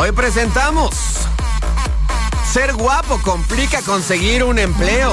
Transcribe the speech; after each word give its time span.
Hoy 0.00 0.12
presentamos. 0.12 0.94
Ser 2.52 2.72
guapo 2.74 3.20
complica 3.20 3.82
conseguir 3.82 4.44
un 4.44 4.60
empleo. 4.60 5.12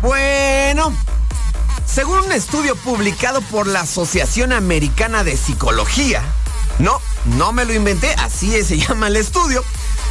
Bueno, 0.00 0.90
según 1.84 2.20
un 2.20 2.32
estudio 2.32 2.76
publicado 2.76 3.42
por 3.42 3.66
la 3.66 3.80
Asociación 3.80 4.54
Americana 4.54 5.22
de 5.22 5.36
Psicología, 5.36 6.22
no, 6.78 6.98
no 7.36 7.52
me 7.52 7.66
lo 7.66 7.74
inventé, 7.74 8.14
así 8.14 8.50
se 8.64 8.78
llama 8.88 9.08
el 9.08 9.16
estudio, 9.16 9.62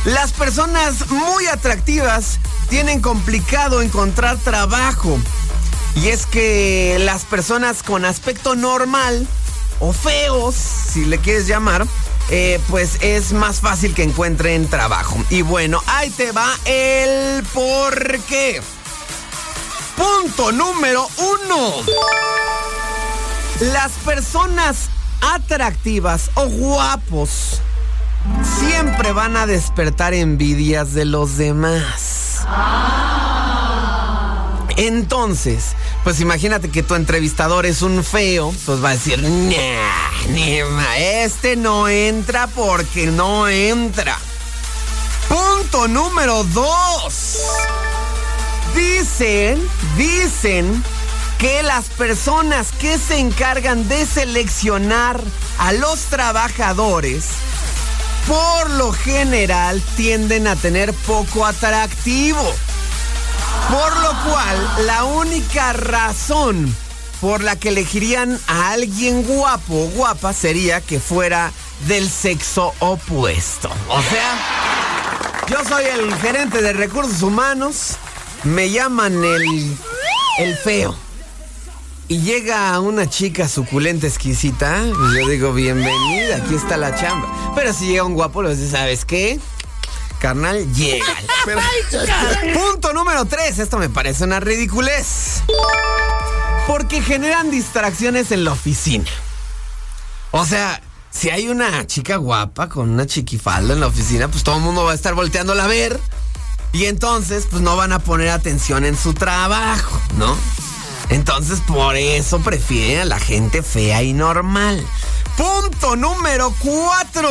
las 0.06 0.32
personas 0.32 1.10
muy 1.10 1.48
atractivas 1.48 2.38
tienen 2.70 3.02
complicado 3.02 3.82
encontrar 3.82 4.38
trabajo. 4.38 5.18
Y 5.96 6.10
es 6.10 6.28
que 6.28 6.98
las 7.00 7.26
personas 7.26 7.82
con 7.82 8.06
aspecto 8.06 8.56
normal 8.56 9.28
o 9.80 9.94
feos, 9.94 10.54
si 10.54 11.06
le 11.06 11.18
quieres 11.18 11.48
llamar, 11.48 11.88
eh, 12.32 12.60
pues 12.70 12.98
es 13.02 13.34
más 13.34 13.60
fácil 13.60 13.94
que 13.94 14.04
encuentren 14.04 14.68
trabajo. 14.68 15.18
Y 15.30 15.42
bueno, 15.42 15.82
ahí 15.88 16.10
te 16.12 16.32
va 16.32 16.48
el 16.66 17.44
por 17.54 18.20
qué. 18.22 18.62
Punto 19.96 20.52
número 20.52 21.08
uno. 21.18 21.74
Las 23.60 23.92
personas 24.06 24.90
atractivas 25.22 26.32
o 26.36 26.48
guapos 26.48 27.62
siempre 28.60 29.12
van 29.12 29.36
a 29.36 29.46
despertar 29.46 30.14
envidias 30.14 30.94
de 30.94 31.06
los 31.06 31.38
demás. 31.38 32.46
Entonces, 34.80 35.76
pues 36.06 36.22
imagínate 36.22 36.70
que 36.70 36.84
tu 36.84 36.96
entrevistador 36.96 37.66
es 37.66 37.82
un 37.82 38.02
feo, 38.02 38.56
pues 38.66 38.82
va 38.82 38.92
a 38.92 38.94
decir, 38.94 39.22
nah, 39.22 40.96
este 40.98 41.58
no 41.58 41.90
entra 41.90 42.48
porque 42.48 43.08
no 43.08 43.50
entra. 43.50 44.18
Punto 45.28 45.90
número 45.90 46.46
dos. 46.46 47.40
Dicen, 48.74 49.62
dicen 49.98 50.82
que 51.40 51.62
las 51.62 51.90
personas 51.90 52.72
que 52.72 52.98
se 52.98 53.18
encargan 53.20 53.86
de 53.90 54.06
seleccionar 54.06 55.22
a 55.58 55.74
los 55.74 56.04
trabajadores, 56.06 57.26
por 58.26 58.70
lo 58.70 58.94
general 58.94 59.82
tienden 59.98 60.48
a 60.48 60.56
tener 60.56 60.94
poco 60.94 61.46
atractivo. 61.46 62.54
Por 63.70 63.98
lo 64.02 64.32
cual, 64.32 64.86
la 64.88 65.04
única 65.04 65.74
razón 65.74 66.76
por 67.22 67.44
la 67.44 67.56
que 67.56 67.70
elegirían 67.70 68.40
a 68.48 68.72
alguien 68.72 69.24
guapo 69.24 69.76
o 69.76 69.90
guapa 69.90 70.34
sería 70.34 70.82
que 70.82 71.00
fuera 71.00 71.52
del 71.88 72.10
sexo 72.10 72.74
opuesto. 72.80 73.70
O 73.90 74.02
sea, 74.02 75.46
yo 75.50 75.58
soy 75.68 75.86
el 75.86 76.14
gerente 76.16 76.62
de 76.64 76.74
recursos 76.74 77.22
humanos, 77.22 77.98
me 78.44 78.72
llaman 78.72 79.24
el, 79.24 80.58
feo. 80.64 80.96
Y 82.08 82.22
llega 82.22 82.80
una 82.80 83.08
chica 83.08 83.48
suculenta, 83.48 84.08
exquisita, 84.08 84.84
pues 84.98 85.14
yo 85.14 85.28
digo, 85.28 85.54
bienvenida, 85.54 86.38
aquí 86.38 86.56
está 86.56 86.76
la 86.76 86.96
chamba. 86.96 87.54
Pero 87.54 87.72
si 87.72 87.86
llega 87.86 88.04
un 88.04 88.16
guapo, 88.16 88.42
le 88.42 88.56
dice, 88.56 88.72
¿sabes 88.72 89.06
qué? 89.06 89.40
Carnal, 90.20 90.72
llega. 90.74 91.06
Punto 92.54 92.94
número 92.94 93.26
3. 93.26 93.60
Esto 93.60 93.78
me 93.78 93.90
parece 93.90 94.26
una 94.26 94.40
ridiculez. 94.40 95.42
Porque 96.68 97.02
generan 97.02 97.50
distracciones 97.50 98.32
en 98.32 98.44
la 98.44 98.52
oficina. 98.52 99.10
O 100.32 100.46
sea, 100.46 100.82
si 101.10 101.30
hay 101.30 101.50
una 101.50 101.88
chica 101.88 102.18
guapa 102.18 102.70
con 102.70 102.90
una 102.90 103.08
chiquifalda 103.08 103.74
en 103.74 103.80
la 103.80 103.88
oficina, 103.88 104.28
pues 104.28 104.44
todo 104.44 104.58
el 104.58 104.62
mundo 104.62 104.84
va 104.84 104.92
a 104.92 104.96
estar 104.96 105.16
volteándola 105.16 105.66
a 105.66 105.68
ver. 105.68 106.00
Y 106.72 106.86
entonces, 106.86 107.48
pues 107.50 107.64
no 107.64 107.76
van 107.76 107.94
a 107.94 108.00
poner 108.00 108.30
atención 108.30 108.86
en 108.86 108.96
su 108.96 109.14
trabajo, 109.14 110.00
¿no? 110.18 110.38
Entonces, 111.10 111.62
por 111.62 111.96
eso 111.96 112.40
prefieren 112.42 113.02
a 113.02 113.06
la 113.06 113.20
gente 113.20 113.64
fea 113.64 114.04
y 114.04 114.14
normal. 114.14 114.86
Punto 115.36 115.96
número 115.96 116.54
4. 116.60 117.30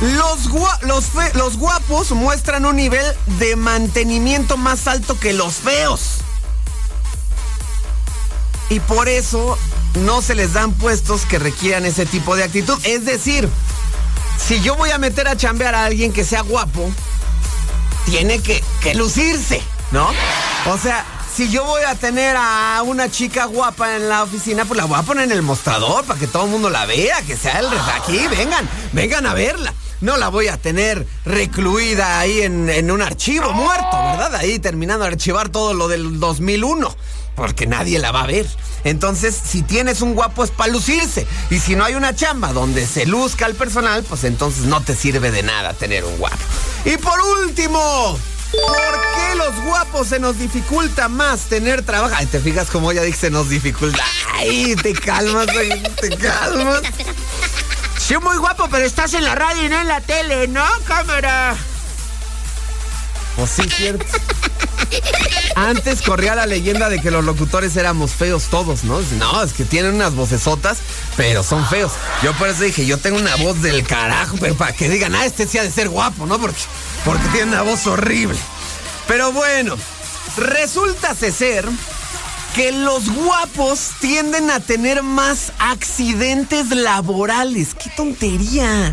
Los, 0.00 0.48
los, 1.34 1.56
guapos 1.56 2.12
muestran 2.12 2.64
un 2.64 2.76
nivel 2.76 3.04
de 3.38 3.56
mantenimiento 3.56 4.56
más 4.56 4.86
alto 4.86 5.18
que 5.18 5.32
los 5.32 5.54
feos. 5.54 6.18
Y 8.70 8.78
por 8.78 9.08
eso 9.08 9.58
no 10.04 10.22
se 10.22 10.36
les 10.36 10.52
dan 10.52 10.72
puestos 10.72 11.24
que 11.24 11.40
requieran 11.40 11.84
ese 11.84 12.06
tipo 12.06 12.36
de 12.36 12.44
actitud. 12.44 12.78
Es 12.84 13.04
decir, 13.06 13.48
si 14.38 14.60
yo 14.60 14.76
voy 14.76 14.90
a 14.90 14.98
meter 14.98 15.26
a 15.26 15.36
chambear 15.36 15.74
a 15.74 15.86
alguien 15.86 16.12
que 16.12 16.24
sea 16.24 16.42
guapo, 16.42 16.88
tiene 18.04 18.40
que, 18.40 18.62
que 18.80 18.94
lucirse, 18.94 19.60
¿no? 19.90 20.08
O 20.66 20.78
sea, 20.78 21.04
si 21.34 21.50
yo 21.50 21.64
voy 21.64 21.82
a 21.82 21.96
tener 21.96 22.36
a 22.38 22.82
una 22.84 23.10
chica 23.10 23.46
guapa 23.46 23.96
en 23.96 24.08
la 24.08 24.22
oficina, 24.22 24.64
pues 24.64 24.78
la 24.78 24.84
voy 24.84 24.98
a 24.98 25.02
poner 25.02 25.24
en 25.24 25.32
el 25.32 25.42
mostrador 25.42 26.04
para 26.04 26.20
que 26.20 26.28
todo 26.28 26.44
el 26.44 26.50
mundo 26.50 26.70
la 26.70 26.86
vea, 26.86 27.20
que 27.22 27.36
sea 27.36 27.58
el 27.58 27.66
aquí, 27.96 28.28
vengan, 28.28 28.68
vengan 28.92 29.26
a 29.26 29.34
verla 29.34 29.74
no 30.00 30.16
la 30.16 30.28
voy 30.28 30.48
a 30.48 30.56
tener 30.56 31.06
recluida 31.24 32.18
ahí 32.18 32.40
en, 32.42 32.90
un 32.90 33.02
archivo 33.02 33.52
muerto, 33.52 33.90
¿verdad? 33.92 34.34
Ahí 34.36 34.58
terminando 34.58 35.04
de 35.04 35.12
archivar 35.12 35.48
todo 35.48 35.74
lo 35.74 35.88
del 35.88 36.20
2001, 36.20 36.94
porque 37.34 37.66
nadie 37.66 37.98
la 37.98 38.12
va 38.12 38.22
a 38.22 38.26
ver. 38.26 38.46
Entonces, 38.84 39.34
si 39.34 39.62
tienes 39.62 40.00
un 40.00 40.14
guapo 40.14 40.44
es 40.44 40.50
para 40.50 40.72
lucirse. 40.72 41.26
Y 41.50 41.58
si 41.58 41.74
no 41.74 41.84
hay 41.84 41.94
una 41.94 42.14
chamba 42.14 42.52
donde 42.52 42.86
se 42.86 43.06
luzca 43.06 43.46
el 43.46 43.54
personal, 43.54 44.04
pues 44.04 44.24
entonces 44.24 44.64
no 44.64 44.82
te 44.82 44.94
sirve 44.94 45.30
de 45.30 45.42
nada 45.42 45.74
tener 45.74 46.04
un 46.04 46.16
guapo. 46.18 46.36
Y 46.84 46.96
por 46.96 47.20
último, 47.20 48.18
¿Por 48.50 48.92
qué 49.14 49.34
los 49.36 49.64
guapos 49.66 50.08
se 50.08 50.18
nos 50.18 50.38
dificulta 50.38 51.08
más 51.08 51.42
tener 51.48 51.82
trabajo? 51.82 52.14
Ay, 52.16 52.24
te 52.26 52.40
fijas 52.40 52.70
como 52.70 52.92
ya 52.92 53.02
dije, 53.02 53.18
se 53.18 53.30
nos 53.30 53.50
dificulta. 53.50 54.02
Ay, 54.34 54.74
te 54.82 54.94
calmas, 54.94 55.46
te 56.00 56.16
calmas. 56.16 56.80
Sí, 58.08 58.16
muy 58.22 58.38
guapo, 58.38 58.68
pero 58.70 58.86
estás 58.86 59.12
en 59.12 59.22
la 59.22 59.34
radio 59.34 59.66
y 59.66 59.68
no 59.68 59.78
en 59.82 59.86
la 59.86 60.00
tele, 60.00 60.48
¿no, 60.48 60.64
cámara? 60.86 61.54
Pues 63.36 63.50
sí, 63.50 63.68
cierto. 63.68 64.06
Antes 65.54 66.00
corría 66.00 66.34
la 66.34 66.46
leyenda 66.46 66.88
de 66.88 67.02
que 67.02 67.10
los 67.10 67.22
locutores 67.22 67.76
éramos 67.76 68.12
feos 68.12 68.44
todos, 68.44 68.84
¿no? 68.84 68.98
No, 69.18 69.42
es 69.42 69.52
que 69.52 69.66
tienen 69.66 69.96
unas 69.96 70.14
vocesotas, 70.14 70.78
pero 71.18 71.42
son 71.42 71.68
feos. 71.68 71.92
Yo 72.22 72.32
por 72.38 72.48
eso 72.48 72.62
dije, 72.62 72.86
yo 72.86 72.96
tengo 72.96 73.18
una 73.18 73.36
voz 73.36 73.60
del 73.60 73.86
carajo, 73.86 74.38
pero 74.40 74.54
para 74.54 74.72
que 74.72 74.88
digan, 74.88 75.14
ah, 75.14 75.26
este 75.26 75.46
sí 75.46 75.58
ha 75.58 75.62
de 75.62 75.70
ser 75.70 75.90
guapo, 75.90 76.24
¿no? 76.24 76.38
Porque, 76.38 76.62
porque 77.04 77.28
tiene 77.28 77.48
una 77.52 77.60
voz 77.60 77.86
horrible. 77.86 78.38
Pero 79.06 79.32
bueno, 79.32 79.76
resulta 80.38 81.14
ser 81.14 81.68
que 82.58 82.72
los 82.72 83.08
guapos 83.08 83.92
tienden 84.00 84.50
a 84.50 84.58
tener 84.58 85.04
más 85.04 85.52
accidentes 85.60 86.70
laborales. 86.70 87.72
¡Qué 87.72 87.88
tontería! 87.90 88.92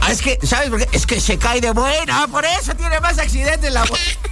Ah, 0.00 0.08
es 0.08 0.22
que, 0.22 0.38
¿sabes 0.42 0.70
por 0.70 0.78
qué? 0.78 0.88
Es 0.96 1.04
que 1.04 1.20
se 1.20 1.36
cae 1.36 1.60
de 1.60 1.72
buena, 1.72 2.26
por 2.28 2.46
eso 2.46 2.74
tiene 2.76 2.98
más 3.00 3.18
accidentes 3.18 3.70
laborales. 3.70 4.18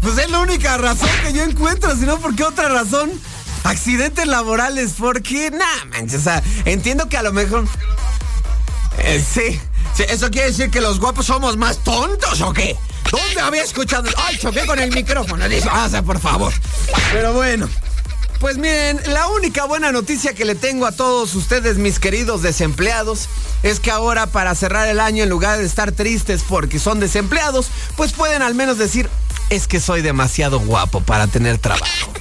Pues 0.00 0.18
es 0.18 0.30
la 0.30 0.40
única 0.40 0.76
razón 0.76 1.08
que 1.22 1.32
yo 1.32 1.44
encuentro, 1.44 1.94
si 1.94 2.06
no, 2.06 2.18
¿por 2.18 2.34
qué 2.34 2.42
otra 2.42 2.68
razón? 2.68 3.10
Accidentes 3.62 4.26
laborales, 4.26 4.94
porque, 4.98 5.52
nah, 5.52 5.84
manches, 5.90 6.22
o 6.22 6.24
sea, 6.24 6.42
entiendo 6.64 7.08
que 7.08 7.16
a 7.16 7.22
lo 7.22 7.32
mejor... 7.32 7.68
Eh, 8.98 9.24
sí, 9.24 9.60
sí, 9.94 10.04
¿eso 10.08 10.28
quiere 10.28 10.48
decir 10.48 10.70
que 10.70 10.80
los 10.80 10.98
guapos 10.98 11.26
somos 11.26 11.56
más 11.56 11.78
tontos 11.84 12.40
o 12.40 12.52
qué? 12.52 12.76
¿Dónde 13.10 13.40
había 13.40 13.62
escuchado? 13.62 14.08
¡Ay, 14.16 14.38
choqué 14.38 14.66
con 14.66 14.78
el 14.78 14.90
micrófono! 14.92 15.48
Dice, 15.48 15.68
pasa, 15.68 16.02
por 16.02 16.18
favor. 16.20 16.52
Pero 17.12 17.32
bueno. 17.32 17.68
Pues 18.40 18.56
miren, 18.56 19.00
la 19.06 19.26
única 19.26 19.64
buena 19.64 19.90
noticia 19.90 20.32
que 20.32 20.44
le 20.44 20.54
tengo 20.54 20.86
a 20.86 20.92
todos 20.92 21.34
ustedes, 21.34 21.76
mis 21.76 21.98
queridos 21.98 22.40
desempleados, 22.40 23.28
es 23.64 23.80
que 23.80 23.90
ahora 23.90 24.28
para 24.28 24.54
cerrar 24.54 24.86
el 24.86 25.00
año, 25.00 25.24
en 25.24 25.28
lugar 25.28 25.58
de 25.58 25.64
estar 25.64 25.90
tristes 25.90 26.44
porque 26.48 26.78
son 26.78 27.00
desempleados, 27.00 27.66
pues 27.96 28.12
pueden 28.12 28.42
al 28.42 28.54
menos 28.54 28.78
decir, 28.78 29.10
es 29.50 29.66
que 29.66 29.80
soy 29.80 30.02
demasiado 30.02 30.60
guapo 30.60 31.00
para 31.00 31.26
tener 31.26 31.58
trabajo. 31.58 32.12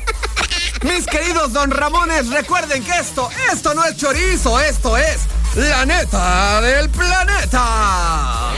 Mis 0.81 1.05
queridos 1.05 1.53
don 1.53 1.69
Ramones, 1.69 2.29
recuerden 2.29 2.83
que 2.83 2.97
esto, 2.97 3.29
esto 3.51 3.75
no 3.75 3.85
es 3.85 3.95
chorizo, 3.97 4.59
esto 4.59 4.97
es 4.97 5.19
la 5.55 5.85
neta 5.85 6.61
del 6.61 6.89
planeta. 6.89 8.53